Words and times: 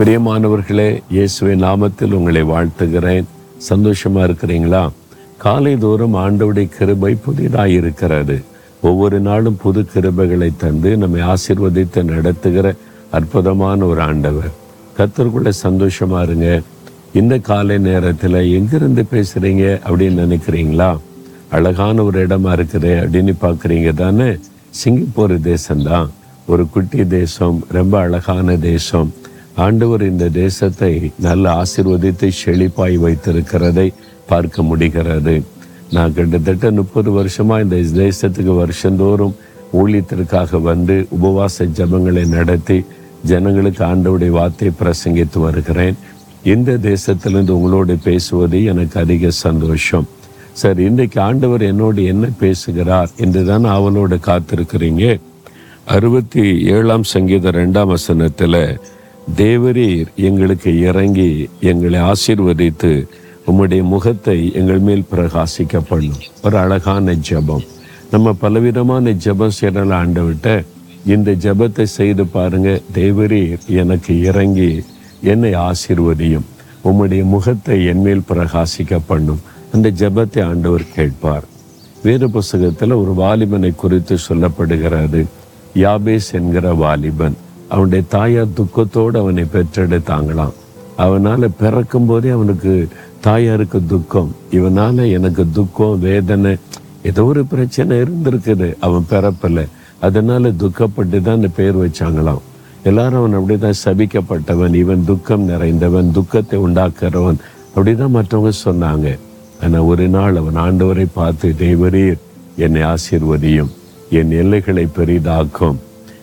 பிரியமானவர்களே 0.00 1.02
இயேசுவின் 1.10 1.62
நாமத்தில் 1.62 2.12
உங்களை 2.12 2.42
வாழ்த்துகிறேன். 2.42 3.24
சந்தோஷமா 3.68 4.14
இருக்கிறீங்களா? 4.14 4.88
காலை 5.36 5.76
தோறும் 5.76 6.14
ஆண்டவுடைய 6.14 6.68
கிருபை 6.68 7.14
புதிதாக 7.14 7.68
இருக்கிறது 7.68 8.42
ஒவ்வொரு 8.82 9.20
நாளும் 9.20 9.56
புது 9.56 9.86
கிருபைகளை 9.94 10.52
தந்து 10.56 10.96
நம்மை 10.96 11.22
ஆசிர்வதித்து 11.22 12.02
நடத்துகிற 12.02 12.74
அற்புதமான 13.10 13.84
ஒரு 13.84 14.00
ஆண்டவர். 14.00 14.50
கத்தருக்குள்ள 14.98 15.52
சந்தோஷமா 15.62 16.22
இருங்க. 16.22 16.60
இந்த 17.12 17.38
காலை 17.38 17.78
நேரத்தில் 17.78 18.52
எங்கிருந்து 18.52 19.04
பேசுறீங்க 19.12 19.80
அப்படின்னு 19.88 20.26
நினைக்கிறீங்களா? 20.26 20.98
அழகான 21.50 22.02
ஒரு 22.02 22.26
இடமா 22.26 22.30
இருக்குது 22.30 22.92
அப்படின்னு 23.00 23.34
பார்க்குறீங்க 23.40 23.94
தானே? 23.94 24.36
சிங்கப்பூர் 24.70 25.40
தேசம்தான். 25.40 26.08
ஒரு 26.46 26.68
குட்டி 26.68 27.06
தேசம் 27.06 27.64
ரொம்ப 27.68 27.98
அழகான 27.98 28.56
தேசம். 28.56 29.12
ஆண்டவர் 29.54 30.02
இந்த 30.02 30.28
தேசத்தை 30.28 31.12
நல்ல 31.18 31.62
ஆசிர்வதித்து 31.62 32.30
செழிப்பாய் 32.44 32.96
வைத்திருக்கிறதை 32.96 33.92
பார்க்க 34.26 34.62
முடிகிறது. 34.62 35.42
நான் 35.92 36.14
கிட்டத்தட்ட 36.14 36.70
முப்பது 36.70 37.10
வருஷமாக 37.10 37.62
இந்த 37.62 37.76
தேசத்துக்கு 37.76 38.54
வருஷந்தோறும் 38.56 39.34
ஊழியத்திற்காக 39.72 40.60
வந்து 40.62 41.06
உபவாச 41.20 41.66
ஜபங்களை 41.78 42.28
நடத்தி 42.28 42.84
ஜனங்களுக்கு 43.24 43.84
ஆண்டவருடைய 43.84 44.30
வார்த்தை 44.30 44.70
பிரசங்கித்து 44.80 45.38
வருகிறேன். 45.40 45.96
இந்த 46.42 46.72
தேசத்திலிருந்து 46.72 47.50
உங்களோடு 47.50 47.96
பேசுவது 47.96 48.64
எனக்கு 48.64 49.00
அதிக 49.00 49.30
சந்தோஷம். 49.30 50.06
சார் 50.52 50.78
இன்றைக்கு 50.80 51.20
ஆண்டவர் 51.20 51.62
என்னோடு 51.62 52.04
என்ன 52.04 52.28
பேசுகிறார் 52.38 53.10
என்று 53.16 53.44
தான் 53.44 53.64
அவளோடு 53.64 54.18
காத்திருக்கிறீங்க. 54.26 55.20
அறுபத்தி 55.84 56.64
ஏழாம் 56.64 57.02
சங்கீத 57.02 57.50
ரெண்டாம் 57.50 57.86
வசனத்தில் 57.86 58.78
தேவரீர் 59.36 60.08
எங்களுக்கு 60.16 60.80
இறங்கி 60.80 61.48
எங்களை 61.60 61.98
ஆசீர்வதித்து 62.00 63.06
உம்முடைய 63.46 63.82
முகத்தை 63.82 64.52
எங்கள் 64.52 64.78
மேல் 64.78 65.04
பிரகாசிக்க 65.12 65.80
பண்ணும் 65.88 66.22
ஒரு 66.42 66.58
அழகான 66.58 67.14
ஜெபம். 67.28 67.64
நம்ம 68.10 68.32
பலவிதமான 68.32 69.10
ஜெபம் 69.10 69.56
செய்யறல 69.60 69.92
ஆண்டவிட்ட 70.02 70.64
இந்த 71.06 71.30
ஜெபத்தை 71.30 71.82
செய்து 71.82 72.26
பாருங்க. 72.26 72.80
தேவரீர் 72.94 73.58
எனக்கு 73.68 74.22
இறங்கி 74.22 74.82
என்னை 75.22 75.52
ஆசீர்வதியும். 75.54 76.48
உம்முடைய 76.84 77.24
முகத்தை 77.24 77.84
என் 77.84 78.02
மேல் 78.02 78.26
பிரகாசிக்க 78.28 79.00
பண்ணும் 79.06 79.40
அந்த 79.72 79.90
ஜெபத்தை 79.90 80.44
ஆண்டவர் 80.44 80.86
கேட்பார். 80.94 81.44
வேறு 82.02 82.30
புஸ்தகத்தில் 82.30 82.92
ஒரு 82.92 83.12
வாலிபனை 83.12 83.74
குறித்து 83.74 84.16
சொல்லப்படுகிறது 84.28 85.26
யாபேஸ் 85.74 86.30
என்கிற 86.32 86.74
வாலிபன். 86.74 87.36
அவனுடைய 87.70 88.04
தாயார் 88.08 88.56
துக்கத்தோடு 88.58 89.16
அவனை 89.18 89.44
பெற்றெடுத்தாங்களாம். 89.54 90.56
அவனால் 90.96 91.46
பிறக்கும் 91.58 92.06
போதே 92.06 92.28
அவனுக்கு 92.28 92.88
தாயாருக்கு 93.20 93.78
துக்கம். 93.86 94.30
இவனால் 94.50 95.02
எனக்கு 95.16 95.46
துக்கம் 95.52 95.98
வேதனை 95.98 96.56
ஏதோ 97.02 97.24
ஒரு 97.24 97.42
பிரச்சனை 97.44 97.96
இருந்திருக்குது. 98.00 98.68
அவன் 98.80 99.06
பிறப்பில். 99.10 99.62
அதனால 100.00 100.48
துக்கப்பட்டு 100.48 101.18
தான் 101.20 101.38
அந்த 101.38 101.48
பேர் 101.48 101.82
வச்சாங்களாம். 101.82 102.42
எல்லாரும் 102.82 103.18
அவன் 103.20 103.38
அப்படிதான் 103.38 103.80
சபிக்கப்பட்டவன். 103.84 104.74
இவன் 104.74 105.04
துக்கம் 105.04 105.48
நிறைந்தவன் 105.48 106.10
துக்கத்தை 106.10 106.58
உண்டாக்குறவன். 106.58 107.38
அப்படிதான் 107.76 108.16
மற்றவங்க 108.16 108.52
சொன்னாங்க. 108.64 109.18
ஆனால் 109.62 109.86
ஒரு 109.92 110.08
நாள் 110.08 110.36
அவன் 110.36 110.58
ஆண்டவரை 110.66 111.06
பார்த்து 111.14 111.54
தேவரீர் 111.58 112.18
என்னை 112.56 112.82
ஆசீர்வதியும். 112.82 113.70
என் 114.10 114.30
எல்லைகளை 114.30 114.86
பெரிதாக்கும். 114.98 115.78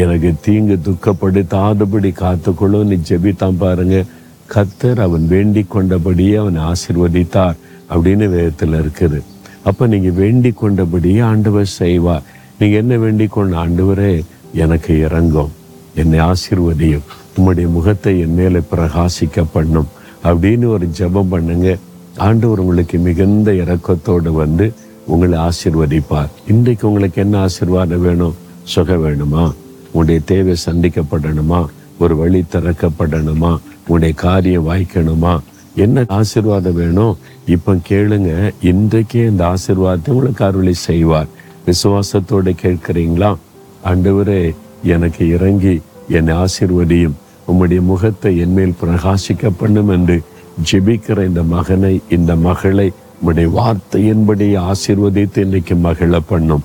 எனக்கு 0.00 0.30
தீங்கு 0.46 0.76
துக்கப்படுத்தாதபடி 0.86 2.10
காத்துக்கொள்ளும் 2.22 2.90
நீ 2.90 2.96
ஜெபித்தான் 3.08 3.60
பாருங்க. 3.64 3.96
கத்தர் 4.54 5.00
அவன் 5.06 5.26
வேண்டி 5.34 5.62
கொண்டபடியே 5.74 6.34
அவனை 6.42 6.60
ஆசிர்வதித்தார் 6.70 7.58
அப்படின்னு 7.92 8.26
வேதத்தில் 8.34 8.76
இருக்குது. 8.80 9.18
அப்போ 9.68 9.86
நீங்கள் 9.92 10.18
வேண்டி 10.22 10.50
கொண்டபடியே 10.62 11.20
ஆண்டவர் 11.30 11.70
செய்வார். 11.80 12.26
நீங்கள் 12.58 12.80
என்ன 12.82 12.96
வேண்டி 13.04 13.26
கொண்ட 13.26 13.56
ஆண்டவரே? 13.64 14.12
எனக்கு 14.64 14.92
இறங்கும் 15.06 15.52
என்னை 15.94 16.18
ஆசிர்வதியும். 16.30 17.06
உம்முடைய 17.36 17.66
முகத்தை 17.76 18.12
என் 18.20 18.34
மேலே 18.34 18.60
பிரகாசிக்க 18.72 19.44
பண்ணும் 19.52 19.88
அப்படின்னு 20.28 20.66
ஒரு 20.74 20.86
ஜெபம் 20.98 21.32
பண்ணுங்க. 21.34 21.68
ஆண்டவர் 22.28 22.62
உங்களுக்கு 22.64 22.98
மிகுந்த 22.98 23.50
இறக்கத்தோடு 23.62 24.30
வந்து 24.42 24.66
உங்களை 25.12 25.38
ஆசீர்வதிப்பார். 25.38 26.32
இன்றைக்கு 26.52 26.84
உங்களுக்கு 26.88 27.20
என்ன 27.24 27.46
ஆசிர்வாதம் 27.46 28.04
வேணும்? 28.08 28.36
சுகம் 28.74 29.04
வேணுமா? 29.06 29.44
உன்னுடைய 29.92 30.20
தேவை 30.24 30.54
சந்திக்கப்படணுமா? 30.66 31.66
ஒரு 31.98 32.16
வழி 32.16 32.44
திறக்கப்படணுமா? 32.52 33.58
உன்னுடைய 33.86 34.14
காரியம் 34.14 34.68
வாய்க்கணுமா? 34.68 35.38
என்ன 35.74 36.04
ஆசிர்வாதம் 36.08 36.72
வேணும்? 36.72 37.16
இப்போ 37.46 37.74
கேளுங்க. 37.88 38.52
இன்றைக்கே 38.62 39.26
இந்த 39.26 39.54
ஆசிர்வாதத்தை 39.54 40.08
உங்களுக்கு 40.08 40.44
அருளை 40.44 40.74
செய்வார். 40.74 41.26
விசுவாசத்தோட 41.66 42.54
கேட்கிறீங்களா? 42.62 43.36
ஆண்டவரே 43.84 44.54
எனக்கு 44.82 45.28
இறங்கி 45.28 45.80
என்னை 46.08 46.34
ஆசிர்வதியும். 46.34 47.16
உம்முடைய 47.48 47.80
முகத்தை 47.80 48.38
என்மேல் 48.38 48.74
பிரகாசிக்க 48.84 49.50
பண்ணும் 49.58 49.88
என்று 49.88 50.22
ஜெபிக்கிற 50.70 51.26
இந்த 51.26 51.42
மகனை 51.42 52.00
இந்த 52.08 52.36
மகளை 52.36 52.92
உம்முடைய 53.24 53.50
வார்த்தையின்படி 53.50 54.70
ஆசிர்வதித்து 54.70 55.38
இன்னைக்கு 55.38 55.74
மகிழ 55.74 56.20
பண்ணும். 56.28 56.64